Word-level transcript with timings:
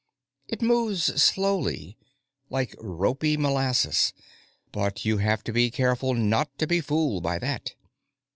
It 0.47 0.63
moves 0.63 1.21
slowly, 1.21 1.95
like 2.49 2.73
ropy 2.79 3.37
molasses, 3.37 4.13
but 4.71 5.05
you 5.05 5.17
have 5.19 5.43
to 5.43 5.51
be 5.53 5.69
careful 5.69 6.15
not 6.15 6.57
to 6.57 6.65
be 6.65 6.81
fooled 6.81 7.21
by 7.21 7.37
that. 7.37 7.75